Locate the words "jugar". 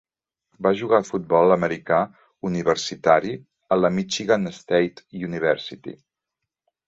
0.77-0.95